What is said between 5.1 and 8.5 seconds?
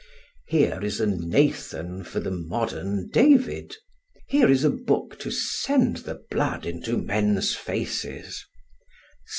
to send the blood into men's faces.